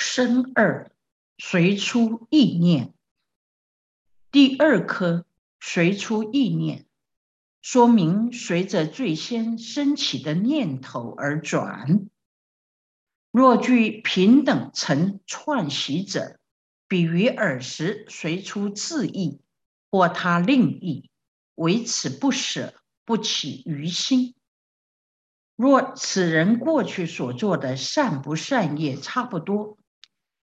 [0.00, 0.90] 生二
[1.36, 2.94] 随出意念，
[4.32, 5.26] 第二颗
[5.60, 6.86] 随出意念，
[7.60, 12.08] 说明随着最先升起的念头而转。
[13.30, 16.40] 若具平等成串习者，
[16.88, 19.42] 比于尔时随出自意
[19.90, 21.10] 或他另意，
[21.56, 22.72] 为此不舍，
[23.04, 24.34] 不起于心。
[25.56, 29.76] 若此人过去所做的善不善业差不多，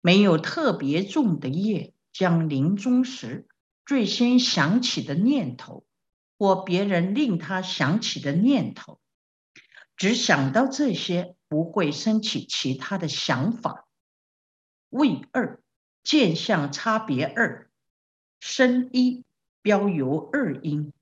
[0.01, 3.47] 没有特别重的业，将临终时
[3.85, 5.85] 最先想起的念头，
[6.37, 8.99] 或别人令他想起的念头，
[9.97, 13.87] 只想到这些，不会升起其他的想法。
[14.89, 15.61] 位二
[16.03, 17.69] 见相差别二，
[18.39, 19.25] 生一
[19.61, 20.93] 标有二因，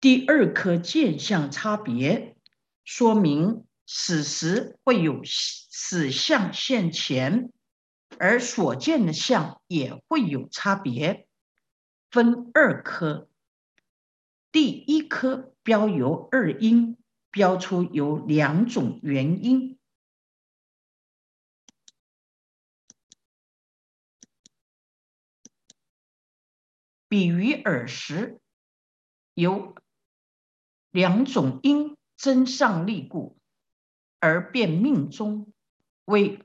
[0.00, 2.36] 第二颗见相差别。
[2.84, 7.50] 说明此时会有死相现前，
[8.18, 11.26] 而所见的相也会有差别，
[12.10, 13.28] 分二科。
[14.52, 16.96] 第一科标有二因，
[17.30, 19.78] 标出有两种原因，
[27.08, 28.40] 比喻耳时
[29.34, 29.74] 有
[30.90, 31.96] 两种因。
[32.16, 33.36] 真上利故，
[34.20, 35.52] 而变命中
[36.04, 36.43] 为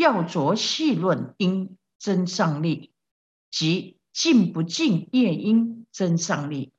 [0.00, 2.94] 要着细论因真上力，
[3.50, 6.72] 即尽不尽业因真上力。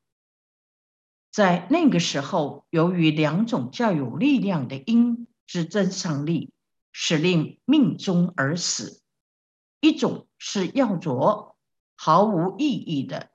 [1.30, 6.52] 在那个时候，由于两种较有力量的因之真上力，
[6.92, 9.04] 使令命中而死；
[9.82, 11.56] 一种是要着
[11.94, 13.30] 毫无意义的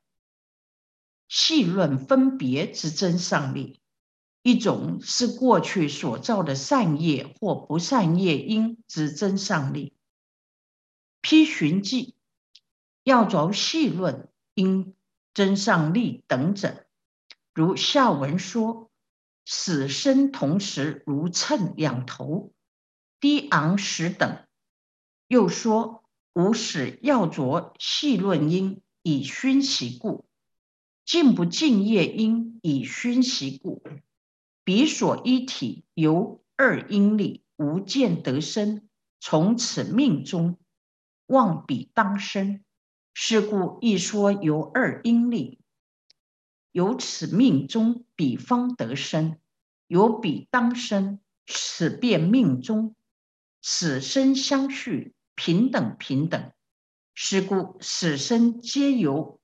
[1.29, 3.81] 细论分别之真上力。
[4.47, 9.93] 一种是过去所造的善业或不善业因之真上力，
[11.21, 12.15] 批寻记
[13.03, 14.95] 要着细论因
[15.35, 16.87] 真上力等者，
[17.55, 18.89] 如下文说：
[19.45, 22.53] 死生同时如秤两头，
[23.19, 24.47] 低昂时等。
[25.27, 26.05] 又说
[26.35, 30.25] 无始要着细论因以熏习故，
[31.05, 33.83] 尽不尽业因以熏习故。
[34.67, 38.89] 彼所一体由二因力无见得生，
[39.21, 40.59] 从此命中
[41.27, 42.65] 望彼当生。
[43.15, 45.61] 是故一说由二因力，
[46.73, 49.39] 由此命中彼方得生，
[49.87, 52.97] 由彼当生，此便命中
[53.63, 56.51] 死生相续，平等平等。
[57.15, 59.41] 是故死生皆由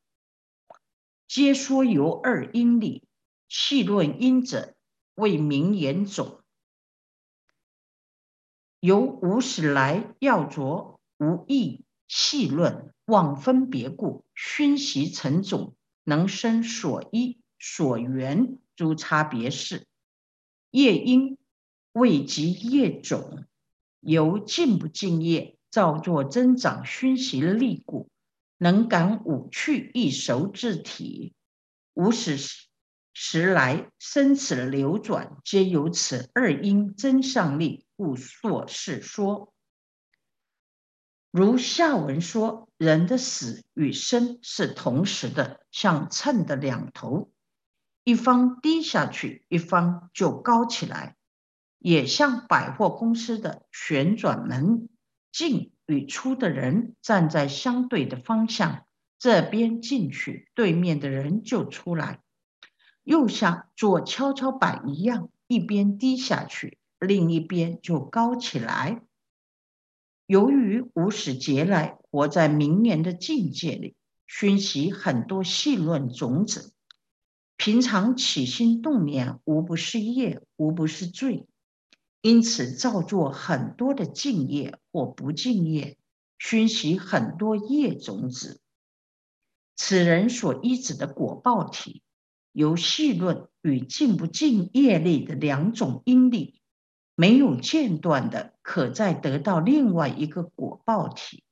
[1.29, 3.07] 皆说由二因力，
[3.49, 4.75] 细论因者。
[5.15, 6.41] 为名言种，
[8.81, 15.75] 由无始来要着无意细论妄分别故，熏习成种，
[16.05, 19.87] 能生所依所缘诸差别事。
[20.71, 21.37] 业因
[21.93, 23.45] 未及业种，
[24.01, 28.09] 由尽不敬业造作增长熏习力故，
[28.57, 31.35] 能感五趣一熟之体，
[31.93, 32.39] 无始
[33.13, 33.47] 时。
[33.53, 39.53] 来生此流转，皆由此二因真上力，故作是说。
[41.31, 47.31] 如下文说，人的死与生是同时的，像秤的两头，
[48.05, 51.15] 一方低下去，一方就高起来；
[51.79, 54.89] 也像百货公司的旋转门，
[55.31, 58.87] 进与出的人站在相对的方向，
[59.19, 62.21] 这边进去，对面的人就出来。
[63.05, 69.03] 又像做跷跷板一样，一边低下去，另一边就高起来。
[70.27, 73.97] 由于无始劫来活在明年的境界里，
[74.27, 76.73] 熏习很多细论种子，
[77.57, 81.47] 平常起心动念无不是业，无不是罪，
[82.23, 85.99] 因此造作很多的敬业或不敬业，
[86.39, 88.61] 熏习很多业种子。
[89.75, 92.02] 此人所依止的果报体。
[92.53, 96.61] 由细论与尽不尽业力的两种因力，
[97.15, 101.45] 没有间断的，可再得到另外一个果报体。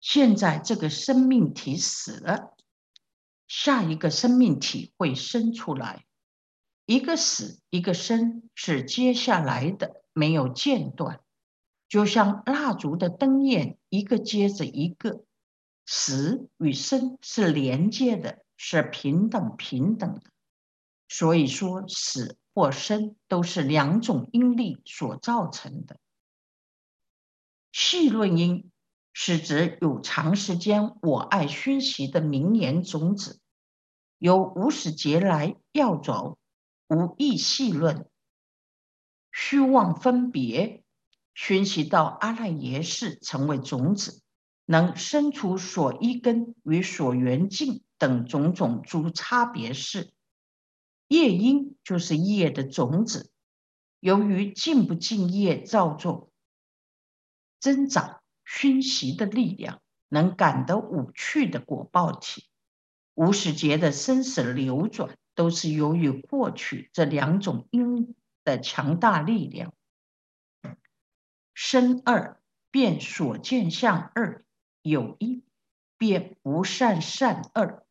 [0.00, 2.54] 现在这个生命体死了，
[3.48, 6.06] 下一个生命体会生出来。
[6.84, 11.20] 一个死，一个生，是接下来的，没有间断，
[11.88, 15.24] 就像蜡烛的灯焰，一个接着一个，
[15.84, 18.45] 死与生是连接的。
[18.56, 20.22] 是平等平等的，
[21.08, 25.98] 所以说死或生都是两种因力所造成的。
[27.72, 28.70] 细论因
[29.12, 33.40] 是指有长时间我爱熏习的名言种子，
[34.18, 36.38] 由无始劫来要走，
[36.88, 38.08] 无意细论，
[39.30, 40.82] 虚妄分别，
[41.34, 44.22] 熏习到阿赖耶识成为种子，
[44.64, 50.12] 能生出所依根与所缘境等种种诸差别事。
[51.08, 53.30] 业因就是业的种子，
[54.00, 56.30] 由于尽不尽业造作，
[57.60, 58.20] 增长。
[58.48, 62.48] 熏习的力量能感得五趣的果报体，
[63.14, 68.14] 无始劫的生死流转都是由于过去这两种因
[68.44, 69.74] 的强大力量。
[71.54, 72.40] 生二
[72.70, 74.44] 变所见相二
[74.80, 75.42] 有一
[75.98, 77.84] 变不善善二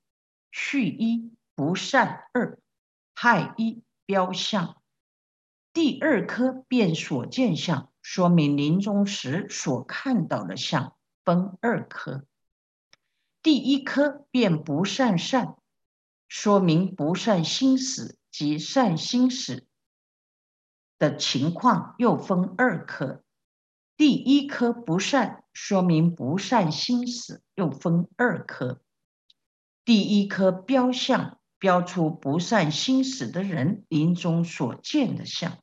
[0.57, 2.57] 去一不善二
[3.13, 4.81] 害一标相。
[5.73, 7.91] 第二颗变所见相。
[8.01, 12.23] 说明临终时所看到的相分二颗，
[13.41, 15.57] 第一颗便不善善，
[16.27, 19.65] 说明不善心死及善心死
[20.99, 23.23] 的情况又分二颗，
[23.97, 28.83] 第一颗不善，说明不善心死又分二颗，
[29.85, 35.57] 第一颗标相标出不善心死的人临终所见的相。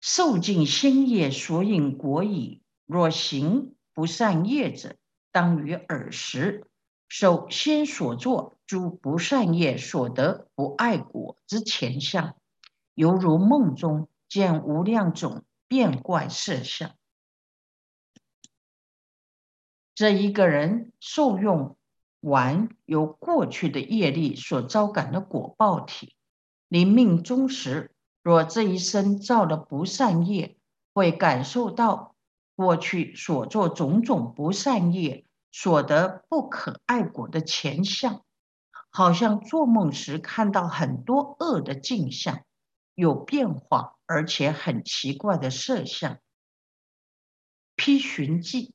[0.00, 2.62] 受尽心业所引果矣。
[2.86, 4.96] 若行不善业者，
[5.30, 6.66] 当于尔时
[7.08, 12.36] 受先所作诸不善业所得不爱果之前相，
[12.94, 16.96] 犹如梦中见无量种变怪色相。
[20.00, 21.76] 这一个人受用
[22.20, 26.16] 完由过去的业力所招感的果报体，
[26.68, 27.90] 临命终时。
[28.22, 30.56] 若这一生造了不善业，
[30.94, 32.16] 会感受到
[32.56, 38.24] 过去所做种种不善业所得不可爱果的前相，
[38.88, 42.40] 好像做梦时看到很多恶的镜像，
[42.94, 46.16] 有变化而且很奇怪的色相。
[47.76, 48.72] 披寻记，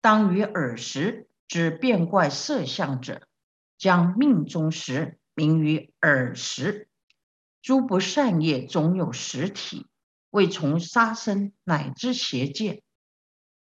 [0.00, 3.26] 当于耳时之变怪色相者，
[3.76, 6.88] 将命中时名于耳时。
[7.60, 9.86] 诸不善业总有实体，
[10.30, 12.82] 未从杀生乃至邪见，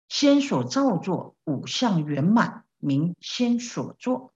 [0.07, 4.33] 先所造作五相圆满，名先所作。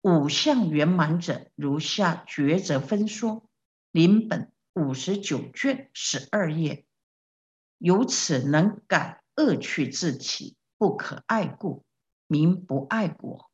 [0.00, 3.48] 五相圆满者，如下抉择分说，
[3.92, 6.86] 临本五十九卷十二页。
[7.78, 11.84] 由此能改恶趣自体，不可爱故，
[12.26, 13.52] 名不爱果。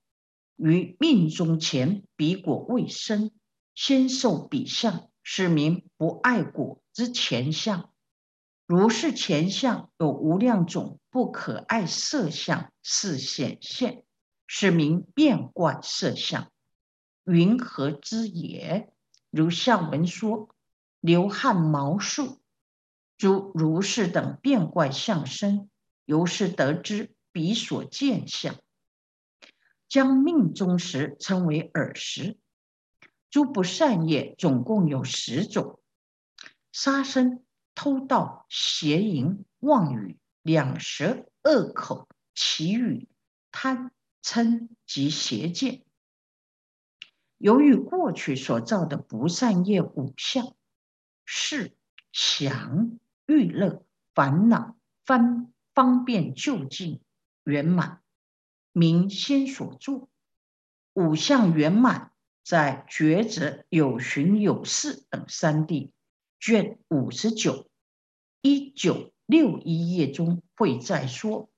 [0.56, 3.32] 于命中前彼果未生，
[3.75, 5.10] 先受彼相。
[5.22, 7.92] 是名不爱果之前相，
[8.64, 14.04] 如是前相有无量种不可爱色相，是显现，
[14.46, 16.50] 是名变怪色相。
[17.24, 18.90] 云何之也？
[19.31, 20.48] 如下文说：
[20.98, 22.40] 流汗毛竖，
[23.19, 25.69] 诸如是等变怪相身，
[26.06, 28.56] 由是得知彼所见相，
[29.88, 32.38] 将命中时称为耳识。
[33.30, 35.81] 诸不善业总共有十种：
[36.72, 43.08] 杀生、偷盗、邪淫、妄语、两舌、恶口、绮语、
[43.53, 45.84] 贪嗔及邪见。
[47.36, 50.56] 由于过去所造的不善业五相，
[51.24, 51.76] 是
[52.10, 57.00] 想、欲乐、烦恼、方方便就近
[57.48, 58.02] 圆满，
[58.72, 60.10] 明心所作
[60.93, 62.12] 五相圆满。
[62.44, 65.93] 在抉择有寻有事等三地
[66.40, 67.69] 卷五十九
[68.40, 71.50] 一九六一页中会再说，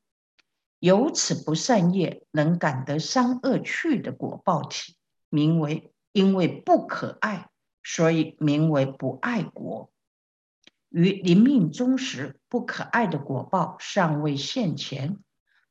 [0.80, 4.97] 由此不善业能感得三恶趣的果报体，
[5.28, 7.50] 名为因为不可爱，
[7.85, 9.92] 所以名为不爱果。
[10.88, 15.18] 于临命终时，不可爱的果报尚未现前，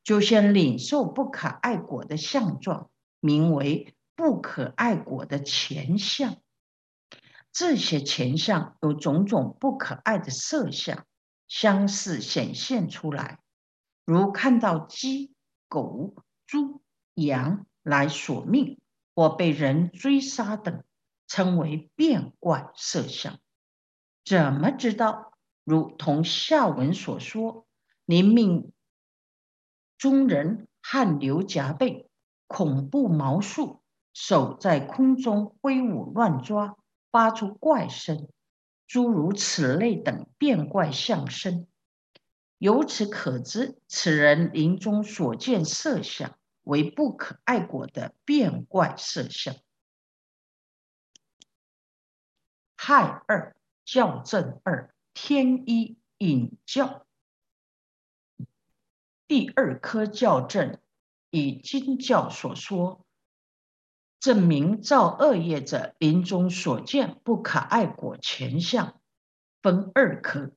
[0.02, 2.90] 就先领受不可爱果的相状，
[3.20, 3.94] 名为。
[4.16, 6.36] 不可爱果的前相，
[7.52, 11.06] 这些前相有种种不可爱的色相，
[11.48, 13.38] 相似显现出来，
[14.04, 15.32] 如看到鸡、
[15.68, 16.16] 狗、
[16.46, 16.82] 猪、
[17.14, 18.78] 羊来索命，
[19.14, 20.84] 或被人追杀等，
[21.26, 23.38] 称为变怪色相。
[24.22, 25.32] 怎么知道？
[25.64, 27.66] 如同下文所说，
[28.04, 28.70] 临命
[30.00, 32.08] 中人汗流浃背，
[32.46, 33.82] 恐怖毛竖。
[34.14, 36.78] 手在空中挥舞乱抓，
[37.10, 38.30] 发出怪声，
[38.86, 41.68] 诸如此类等变怪相声，
[42.56, 49.54] 由此可知，此人临终所见色相为不可爱果的变怪色相。
[52.74, 53.54] 害二
[53.84, 57.06] 校正二天一引教。
[59.30, 60.80] 第二科教正，
[61.30, 63.06] 以经教所说，
[64.18, 69.00] 证明造恶业者临终所见不可爱果前相，
[69.62, 70.50] 分二科。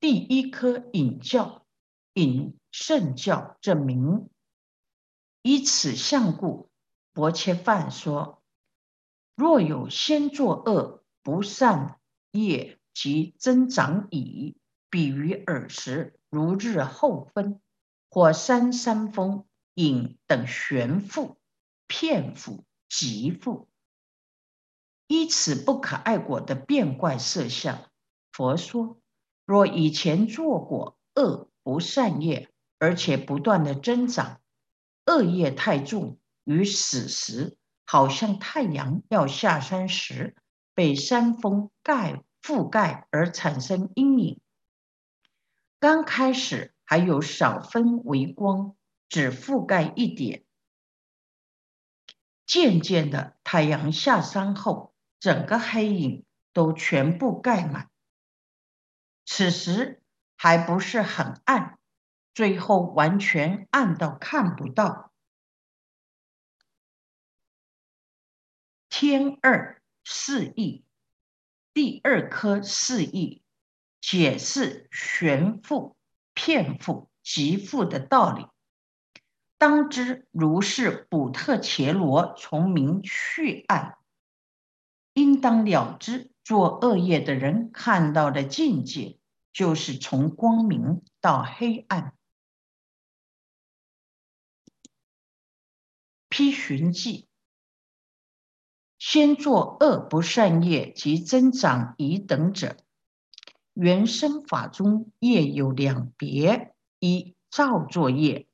[0.00, 1.64] 第一科引教，
[2.14, 4.28] 引圣教证明，
[5.42, 6.68] 以此相故，
[7.12, 8.42] 薄切饭说：
[9.36, 12.00] 若有先作恶不善
[12.32, 14.56] 业，即增长矣。
[14.88, 16.18] 比于尔时。
[16.36, 17.62] 如日后分，
[18.10, 21.38] 或三三峰影等玄复、
[21.86, 23.70] 骗复、极复，
[25.06, 27.90] 依此不可爱果的变怪色相。
[28.32, 29.00] 佛说：
[29.46, 34.42] 若以前做过恶不善业，而且不断的增长，
[35.06, 40.36] 恶业太重，于死时，好像太阳要下山时，
[40.74, 44.38] 被山峰盖覆盖而产生阴影。
[45.78, 48.76] 刚开始还有少分微光，
[49.08, 50.44] 只覆盖一点。
[52.46, 57.90] 渐渐的，太阳下山后，整个黑影都全部盖满。
[59.24, 60.02] 此时
[60.36, 61.78] 还不是很暗，
[62.32, 65.12] 最后完全暗到看不到。
[68.88, 70.84] 天二四亿，
[71.74, 73.42] 第二颗四亿。
[74.08, 75.96] 解释玄复、
[76.32, 78.46] 骗复、极复的道理，
[79.58, 83.98] 当知如是补特伽罗从明去暗，
[85.12, 89.18] 应当了知做恶业的人看到的境界，
[89.52, 92.14] 就是从光明到黑暗。
[96.28, 97.26] 批寻记，
[99.00, 102.76] 先作恶不善业及增长疑等者。
[103.78, 108.48] 原生法中业有两别：一造作业，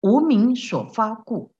[0.00, 1.52] 无名所发故；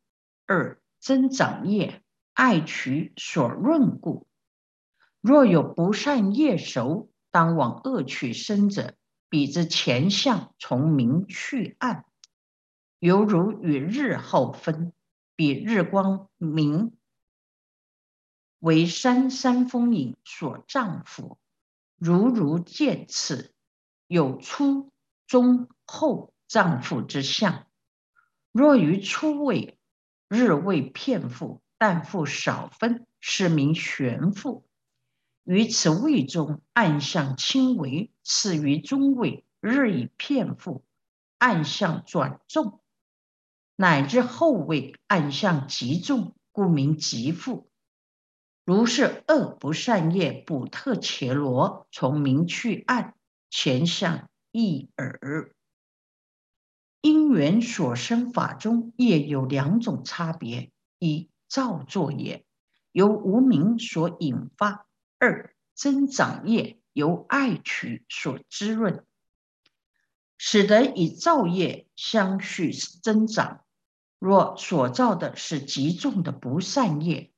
[0.47, 4.27] 二增长业，爱取所润故。
[5.21, 8.97] 若有不善业熟，当往恶趣生者，
[9.29, 12.05] 彼之前相从明去暗，
[12.99, 14.93] 犹如与日后分，
[15.37, 16.97] 比日光明
[18.59, 21.37] 为山山峰影所障覆。
[22.05, 23.55] 如如见此，
[24.09, 24.91] 有初、
[25.29, 27.69] 中、后丈夫之相。
[28.51, 29.79] 若于初位，
[30.27, 34.67] 日未片复，但复少分，是名玄复。
[35.45, 40.85] 于此位中，暗相轻微；次于中位，日以片复，
[41.39, 42.81] 暗相转重；
[43.77, 47.71] 乃至后位，暗相极重，故名极复。
[48.65, 53.17] 如是恶不善业补特伽罗从明去暗
[53.51, 55.53] 前向一耳。
[57.01, 62.45] 因缘所生法中业有两种差别：一造作业
[62.93, 64.87] 由无名所引发；
[65.19, 69.05] 二增长业由爱取所滋润，
[70.39, 73.65] 使得以造业相续增长。
[74.21, 77.32] 若所造的是极重的不善业。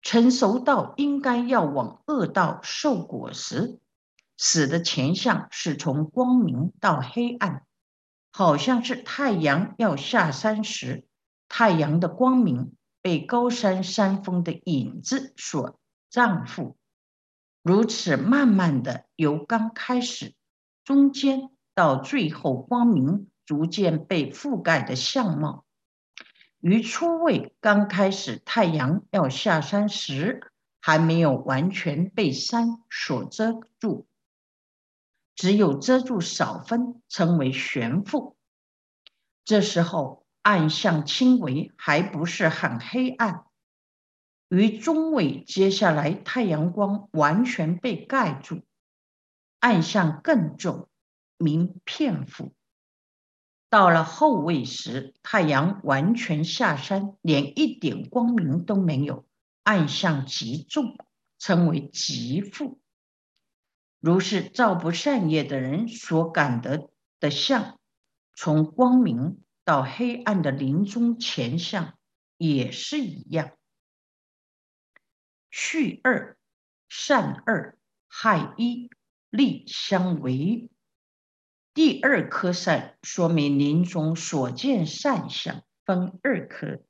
[0.00, 3.78] 成熟到应该要往恶道受果时，
[4.36, 7.66] 死的前相是从光明到黑暗，
[8.30, 11.04] 好像是太阳要下山时，
[11.48, 15.78] 太阳的光明被高山山峰的影子所
[16.08, 16.76] 障覆，
[17.62, 20.34] 如此慢慢的由刚开始、
[20.84, 25.64] 中间到最后，光明逐渐被覆盖的相貌。
[26.60, 30.50] 于初位刚开始，太阳要下山时，
[30.80, 34.06] 还没有完全被山所遮住，
[35.36, 38.34] 只有遮住少分，称为悬覆。
[39.44, 43.44] 这时候暗象轻微，还不是很黑暗。
[44.48, 48.62] 于中位，接下来太阳光完全被盖住，
[49.60, 50.88] 暗象更重，
[51.36, 52.50] 名片覆。
[53.70, 59.26] 到了后位时，太阳完全下山，连一点光明都没有，
[59.62, 60.96] 暗相极重，
[61.38, 62.80] 称为极负。
[64.00, 66.88] 如是造不善业的人所感得
[67.20, 67.78] 的相，
[68.34, 71.98] 从光明到黑暗的临终前相
[72.36, 73.50] 也是一样。
[75.50, 76.38] 去二
[76.88, 78.88] 善二害一
[79.28, 80.70] 利相违。
[81.78, 86.82] 第二颗善说明临终所见善相分二颗，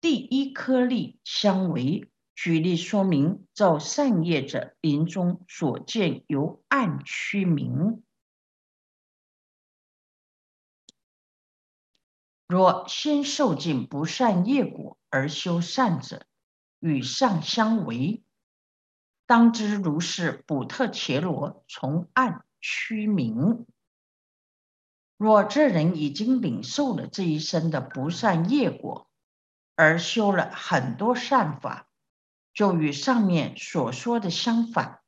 [0.00, 8.04] 第一颗粒相为举例说明造善业者临终所见由暗趋明。
[12.46, 16.24] 若先受尽不善业果而修善者，
[16.78, 18.22] 与上相违。
[19.26, 23.66] 当知如是补特伽罗从暗趋明。
[25.22, 29.08] 若这人已经领受了这一生的不善业果，
[29.76, 31.88] 而修了很多善法，
[32.52, 35.00] 就与上面所说的相反。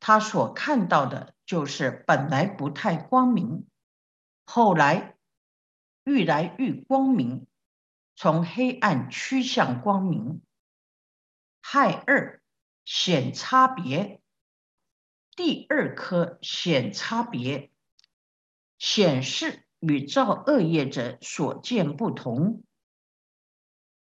[0.00, 3.68] 他所看到的就是本来不太光明，
[4.44, 5.14] 后来
[6.02, 7.46] 愈来愈光明，
[8.16, 10.42] 从黑暗趋向光明。
[11.60, 12.42] 害二。
[12.84, 14.20] 显差别，
[15.36, 17.70] 第二颗显差别，
[18.80, 22.64] 显示与造恶业者所见不同。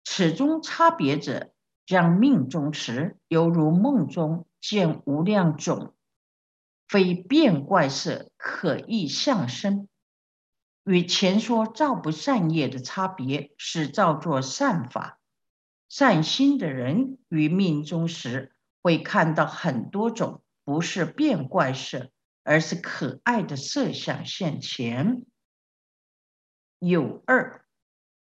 [0.03, 1.51] 此中差别者，
[1.88, 5.95] 将命中时犹如梦中见无量种，
[6.88, 9.88] 非变怪色可意相生。
[10.83, 15.19] 与前说造不善业的差别是造作善法、
[15.89, 18.53] 善心的人于命中时。
[18.83, 22.09] 会看到很多种不是变怪色，
[22.47, 25.25] 而是可爱的色相现前。
[26.79, 27.65] 有二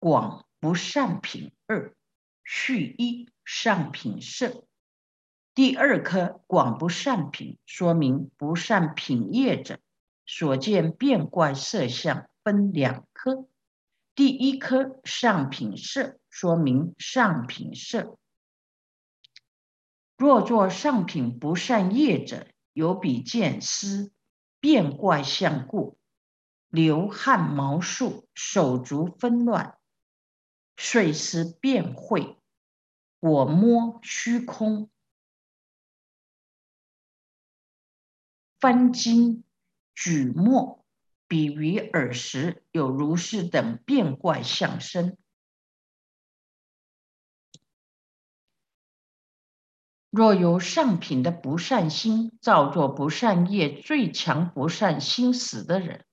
[0.01, 1.95] 广不善品二
[2.43, 4.67] 续一上品色。
[5.55, 9.79] 第二颗广不善品，说明不善品业者
[10.27, 13.47] 所见变怪色相分两颗。
[14.17, 18.19] 第一颗上品色，说明上品色。
[20.17, 24.13] 若作上品不善业者，有比见思
[24.67, 25.97] 变怪相故，
[26.67, 29.79] 流汗毛竖，手足纷乱，
[30.77, 32.39] 睡思变秽，
[33.21, 34.91] 我摸虚空，
[38.59, 39.45] 翻经
[39.95, 40.85] 举墨，
[41.29, 45.17] 比于耳时有如是等变怪相生。
[50.17, 56.07] 若由上品的不善心造作不善业，最强不善心死的人，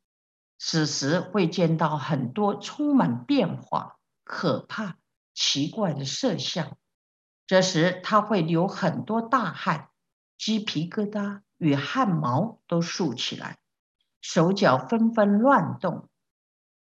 [0.60, 4.98] 此时会见到很多充满变化、可怕、
[5.34, 6.76] 奇怪的色相。
[7.48, 9.88] 这时他会流很多大汗，
[10.38, 13.58] 鸡皮疙瘩与汗毛都竖起来，
[14.20, 16.10] 手脚纷纷乱动，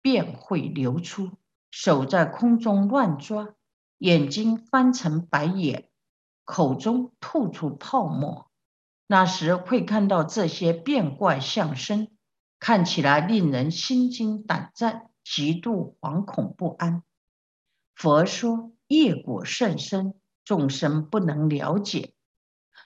[0.02, 1.31] 便会流出，
[1.70, 3.55] 手在空中乱抓，
[3.96, 5.88] 眼睛翻成白眼。
[6.46, 8.48] 口中吐出泡沫，
[9.09, 12.09] 那时会看到这些变怪相生，
[12.61, 17.02] 看起来令人心惊胆战，极度惶恐不安。
[17.96, 22.14] 佛说业果甚深，众生不能了解。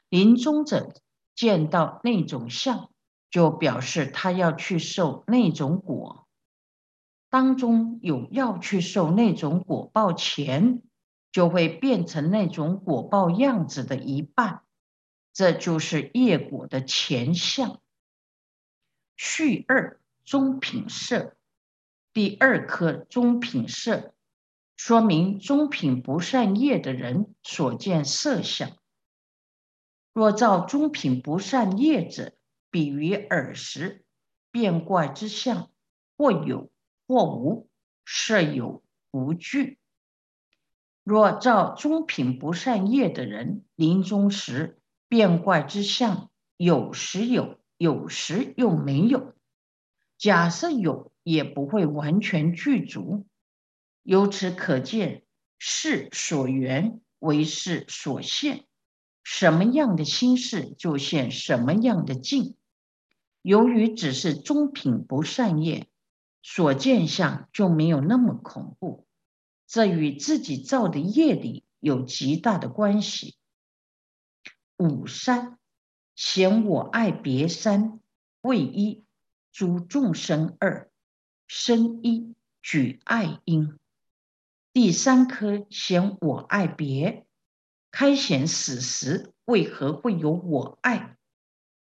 [0.09, 0.95] 临终者
[1.35, 2.91] 见到那种相，
[3.31, 6.27] 就表示他要去受那种果，
[7.29, 10.83] 当中有要去受那种果报前。
[11.33, 14.63] 就会变成那种果报样子的一半，
[15.33, 17.81] 这就是业果的前相。
[19.17, 21.37] 序二中品色，
[22.13, 24.15] 第二颗中品色，
[24.77, 28.77] 说明中品不善业的人所见色相。
[30.13, 32.33] 若照中品不善业者，
[32.71, 34.05] 比于耳时
[34.51, 35.71] 变怪之相，
[36.17, 36.71] 或有
[37.07, 37.69] 或无，
[38.05, 39.80] 设有无具。
[41.11, 49.35] 若照中品不善业的人临终时变怪之相，有时有，有时又没有。
[50.17, 53.27] 假设有，也不会完全具足。
[54.05, 55.25] 由此可见，
[55.59, 58.67] 事所缘为事所现，
[59.25, 62.55] 什么样的心事就现什么样的境。
[63.43, 65.89] 由于只是中品不善业，
[66.41, 69.09] 所见相就没有那么恐怖。
[69.71, 73.37] 这与自己造的业力有极大的关系。
[74.77, 75.61] 五三
[76.17, 78.01] 嫌我爱别三
[78.41, 79.05] 为一
[79.53, 80.91] 诸众生二
[81.47, 83.79] 生一举爱因。
[84.73, 87.25] 第三颗嫌我爱别，
[87.93, 91.17] 开显死时为何会有我爱？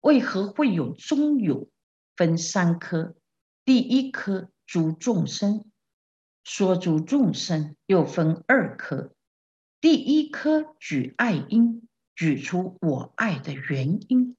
[0.03, 1.71] 为何会有中有？
[2.17, 3.17] 分三颗，
[3.65, 5.71] 第一颗诸众生。
[6.49, 9.13] 说诸众生又分二科，
[9.83, 14.35] 第一科举爱因，举出我爱的原因。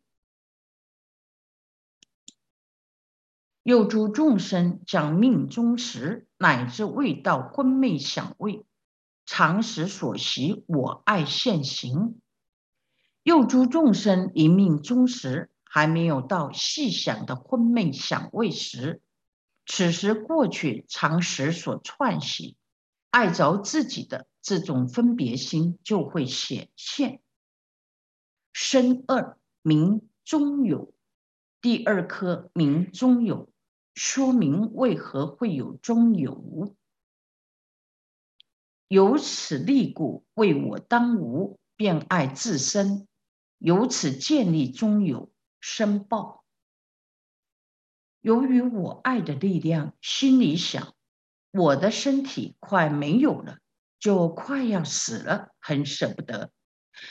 [3.62, 8.66] 又诸众生将命中时，乃至未到昏昧想位，
[9.28, 12.16] 常时所习我爱现行；
[13.22, 19.00] 又诸众生一命中时，还没有到细想的昏昧想位时，
[19.72, 22.58] 此时过去常识所串习
[23.12, 27.22] 爱着自己的这种分别心就会显现。
[28.52, 30.92] 生二名中有。
[31.62, 33.52] 第二颗名中有，
[33.94, 36.76] 说明为何会有中有。
[38.88, 43.08] 由此立故，为我当无，便爱自身，
[43.60, 46.39] 由此建立中有申报。
[48.22, 50.96] 由于我爱的力量，心里想，
[51.52, 53.60] 我的身体快没有了，
[54.00, 56.52] 就快要死了，很舍不得。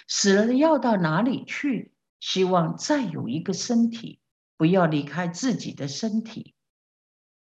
[0.06, 1.92] 死了要到哪里去？
[2.20, 4.20] 希望再有一个身体。
[4.58, 6.56] 不要离开自己的身体。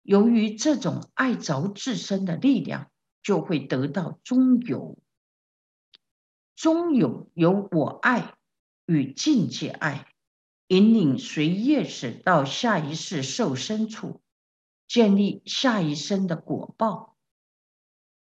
[0.03, 2.91] 由于这种爱着自身的力量，
[3.23, 4.99] 就会得到中有。
[6.55, 8.35] 中有有我爱
[8.85, 10.13] 与境界爱，
[10.71, 14.23] 引领随业识到下一世受生处，
[14.87, 17.17] 建立下一生的果报。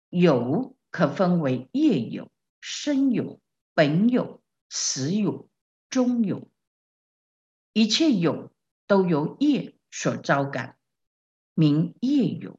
[0.09, 3.40] 有可分为业有、生有、
[3.74, 5.48] 本有、实有、
[5.90, 6.48] 中有，
[7.72, 8.53] 一切有。
[8.87, 10.79] 都由业所招感，
[11.53, 12.59] 名业有。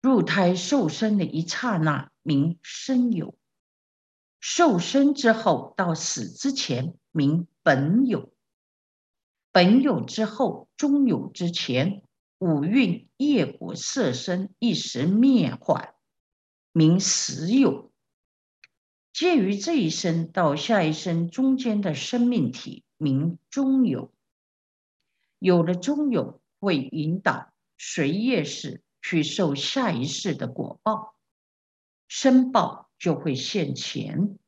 [0.00, 3.34] 入胎受生的一刹那，名生有；
[4.40, 8.32] 受生之后到死之前，名本有；
[9.50, 12.04] 本有之后，中有之前，
[12.38, 15.96] 五蕴业果色身一时灭坏，
[16.70, 17.90] 名实有。
[19.12, 22.84] 介于这一生到下一生中间的生命体。
[22.98, 24.12] 名中有，
[25.40, 31.16] 有了中有，会引导随业识去受下一世的果报，
[32.06, 34.38] 申报就会现前。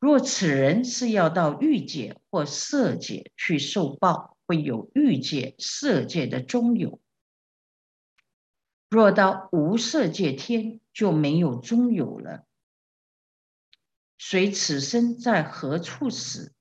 [0.00, 6.98] 若此人是要到欲界或色界去受报，会有欲界、色界的中有；
[8.88, 12.46] 若到无色界天，就没有中有了。
[14.16, 16.54] 随此生在何处死？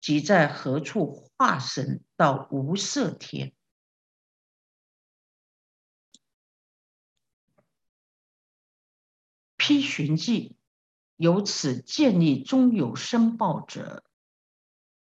[0.00, 3.52] 即在何处化身到无色天？
[9.56, 10.56] 批寻记，
[11.20, 14.02] 由此建立中有申报者，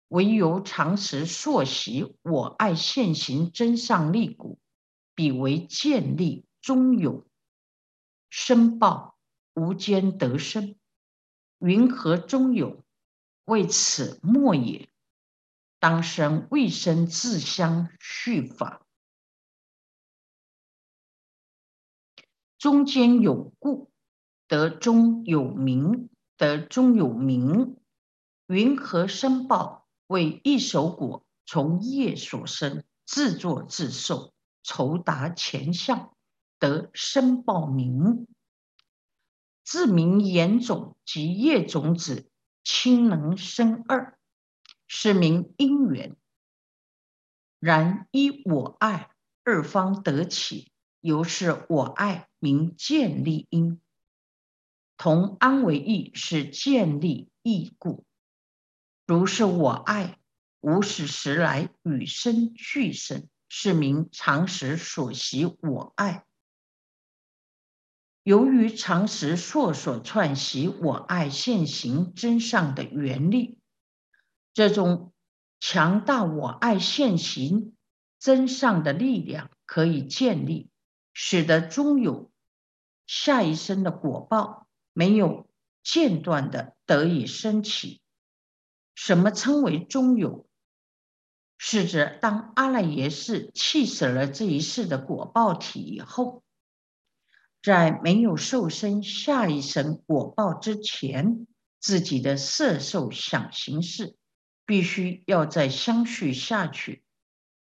[0.07, 4.57] 唯由常时朔习我爱现行真上立故，
[5.13, 7.27] 彼为建立中有
[8.31, 9.15] 申报
[9.53, 10.75] 无间得生，
[11.59, 12.83] 云何中有？
[13.45, 14.89] 为此莫也，
[15.77, 18.83] 当生未生自相续法，
[22.57, 23.91] 中间有故，
[24.47, 27.77] 得中有名，得中有名。
[28.47, 29.87] 云何生报？
[30.07, 34.33] 为一手果，从业所生，自作自受，
[34.63, 36.15] 酬达前相，
[36.59, 38.27] 得生报名。
[39.63, 42.29] 自名言种及业种子。
[42.69, 44.19] 亲能生二，
[44.87, 46.17] 是名因缘。
[47.61, 49.09] 然一我爱
[49.45, 53.79] 二方得起，由是我爱名建立因。
[54.97, 58.03] 同安为义，是建立义故。
[59.05, 60.17] 如是我爱
[60.59, 66.25] 无始时来与生俱生，是名常识所习我爱。
[68.23, 73.59] 由于常识烁所串习我爱现行真上的原力，
[74.53, 75.13] 这种
[75.61, 77.77] 强大我爱现行
[78.19, 80.69] 真上的力量可以建立，
[81.13, 82.29] 使得终有
[83.05, 84.66] 下一生的果报
[84.97, 85.47] 没有
[85.83, 88.01] 间断的得以升起。
[88.95, 90.49] 什么称为中有？
[91.59, 96.41] 是指当阿赖耶识弃舍了这一世的果报体以后。
[97.61, 101.45] 在没有受生下一生果报之前，
[101.79, 104.15] 自己的色受想行识
[104.65, 107.03] 必须要再相续下去，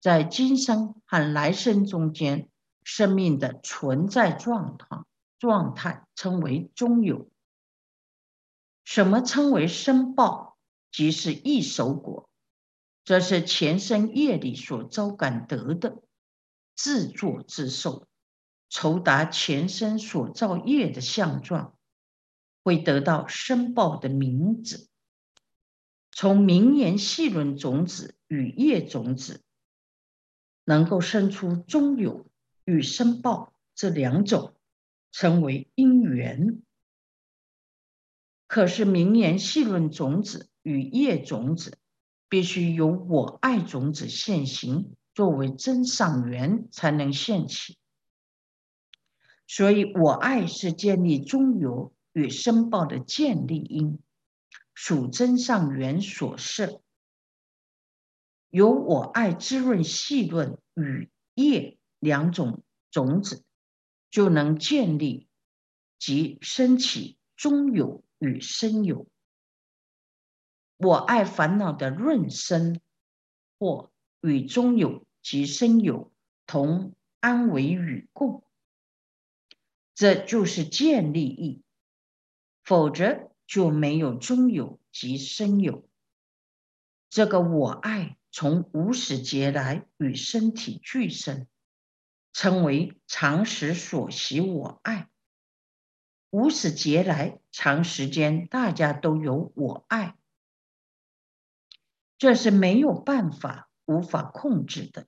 [0.02, 2.50] 在今生和来生中间，
[2.84, 5.06] 生命的存在状态
[5.44, 7.30] 状态称为中有。
[8.86, 10.58] 什么称为生报？
[10.90, 12.30] 即是一手果，
[13.04, 16.02] 这是前生业力所招感得的，
[16.78, 18.08] 自作自受。
[18.70, 21.78] 酬达前生所造业的相状，
[22.64, 24.88] 会得到申报的名字。
[26.10, 29.44] 从名言细论种子与业种子，
[30.64, 32.26] 能够生出中有
[32.64, 34.56] 与生报这两种，
[35.14, 36.62] 称为因缘。
[38.48, 41.78] 可是名言细论种子与业种子，
[42.28, 47.78] 必须由我爱种子现行，作为真上缘，才能现起。
[49.48, 54.00] 所以，我爱是建立中有与申报的建立因，
[54.74, 56.82] 属真上缘所设。
[58.50, 63.44] 由我爱滋润细论与业两种种子，
[64.14, 65.28] 就能建立
[65.98, 69.08] 及升起中有与生有。
[70.78, 72.80] 我爱烦恼的润生，
[73.58, 76.14] 或与中有及生有
[76.46, 78.44] 同安为与共，
[79.96, 81.64] 这就是建立意，
[82.64, 85.90] 否则就没有中有及生有。
[87.10, 88.16] 这个我爱。
[88.36, 91.46] 从无始劫来与身体俱生，
[92.34, 95.10] 称为常识所习我爱。
[96.32, 100.18] 无始劫来长时间，大家都有我爱，
[102.18, 105.08] 这是没有办法、无法控制的。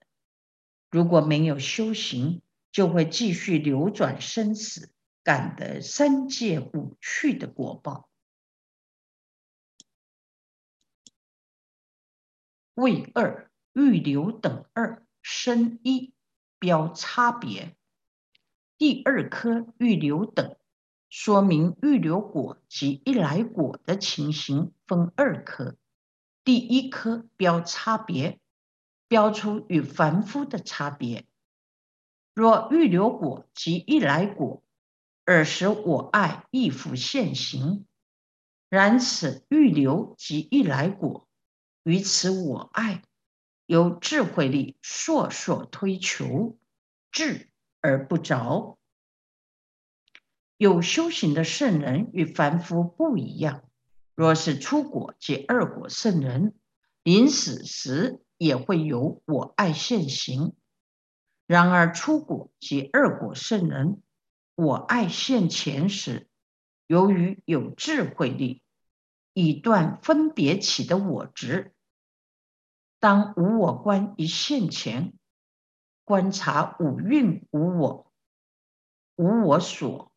[0.91, 8.09] 如果没有修行，就会继续流转生死，感得三界五趣的果报。
[12.75, 16.13] 为二预留等二生一
[16.59, 17.75] 标差别，
[18.77, 20.55] 第二颗预留等
[21.09, 25.77] 说明预留果及一来果的情形分二颗，
[26.43, 28.39] 第一颗标差别，
[29.07, 31.25] 标出与凡夫的差别。
[32.33, 34.61] 若预留果及一来果，
[35.25, 37.85] 尔时我爱亦复现行。
[38.67, 41.27] 然此预留及一来果。
[41.83, 43.03] 于此我爱，
[43.65, 46.57] 由智慧力烁烁推求，
[47.11, 47.49] 智
[47.81, 48.77] 而不着。
[50.57, 53.63] 有修行的圣人与凡夫不一样。
[54.15, 56.53] 若是出果及二果圣人，
[57.03, 60.53] 临死时也会有我爱现行。
[61.45, 64.01] 然而出果及二果圣人，
[64.55, 66.29] 我爱现前时，
[66.87, 68.63] 由于有智慧力，
[69.33, 71.74] 以断分别起的我执。
[73.05, 75.13] 当无我观一现前，
[76.05, 78.11] 观察五蕴无我，
[79.15, 80.11] 无我所，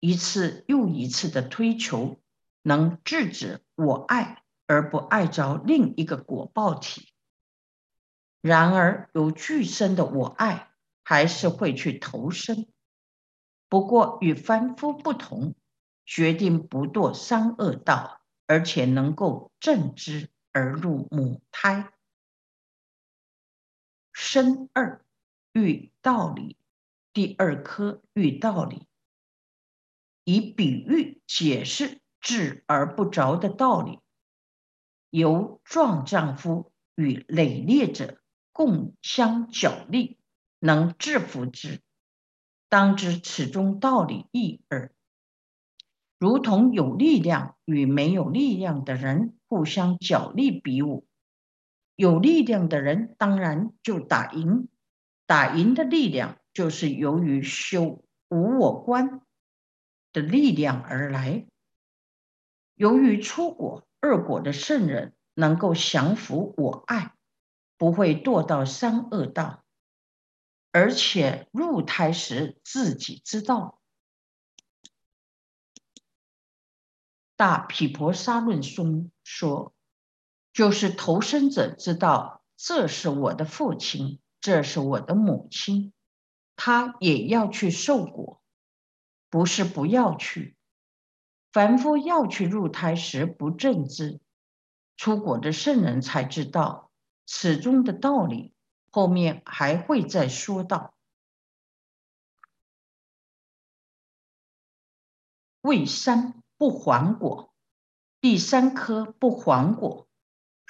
[0.00, 2.18] 一次又一次的推求，
[2.62, 7.12] 能制止我爱而不爱着另一个果报体。
[8.40, 10.70] 然而有具身的我爱，
[11.02, 12.66] 还是会去投生。
[13.68, 15.54] 不过与凡夫不同，
[16.06, 21.90] 决定不堕三恶道，而且能够正之而入母胎。
[24.34, 25.00] 生二
[25.52, 26.56] 遇道理，
[27.12, 28.88] 第二科遇道理，
[30.24, 34.00] 以比喻解释智而不着的道理。
[35.10, 38.20] 由壮丈夫与累劣者
[38.50, 40.18] 共相角力，
[40.58, 41.80] 能制服之，
[42.68, 44.92] 当知此中道理异耳。
[46.18, 51.06] 如同有力量与没有力量的人互相角力比武。
[51.96, 54.68] 有力量的人当然就打赢，
[55.26, 59.20] 打赢的力量就是由于修无我观
[60.12, 61.46] 的力量而来。
[62.74, 67.14] 由于出果二果的圣人能够降服我爱，
[67.76, 69.64] 不会堕到三恶道，
[70.72, 73.80] 而且入胎时自己知道。
[77.36, 79.73] 大毗婆沙论中说。
[80.54, 85.92] 就是投生者知道这是我的父亲，这是我的母亲，
[86.54, 88.40] 他也要去受果，
[89.28, 90.56] 不是不要去。
[91.52, 94.20] 凡夫要去入胎时不正知，
[94.96, 96.92] 出果的圣人才知道
[97.26, 98.54] 此中的道理，
[98.92, 100.94] 后面还会再说到。
[105.62, 107.52] 未三不还果，
[108.20, 110.03] 第三颗不还果。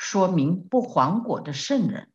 [0.04, 2.10] 说明不还果的圣人，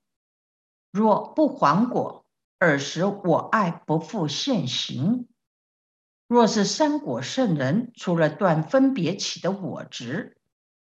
[0.91, 2.23] 若不还果，
[2.60, 5.28] 尔时我爱不复现行。
[6.28, 10.38] 若是三果圣人，除了断分别起的我执，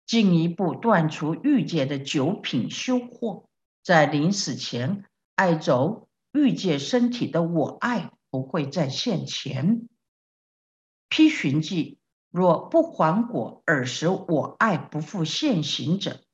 [0.08, 3.46] 进一步断除欲界的九品修惑，
[3.84, 9.88] 在临死前爱走欲界身体的我爱不会再现前。
[11.08, 12.00] 批寻记，
[12.32, 16.25] 若不还果，尔时我爱不复现行者。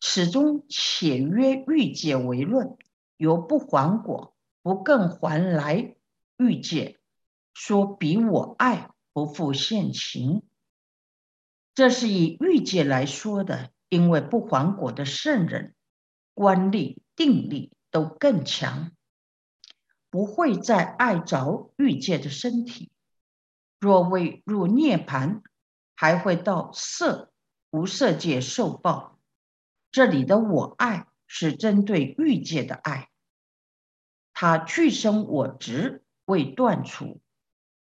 [0.00, 2.76] 始终且约欲界为论，
[3.16, 5.96] 由不还果，不更还来
[6.36, 6.98] 欲界，
[7.52, 10.42] 说比我爱不复现情。
[11.74, 15.74] 这是以欲界来说的，因为不还果的圣人，
[16.34, 18.92] 观力、定力都更强，
[20.10, 22.90] 不会再爱着欲界的身体。
[23.80, 25.42] 若未入涅盘，
[25.94, 27.32] 还会到色
[27.70, 29.17] 无色界受报。
[29.98, 33.08] 这里的我爱是针对欲界的爱，
[34.32, 37.20] 他去生我执未断除，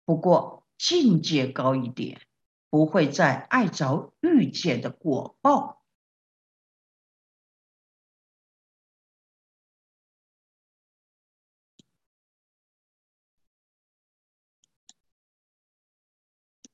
[0.05, 2.21] 不过境界高一点。
[2.69, 5.76] 不会再爱着欲界的果报。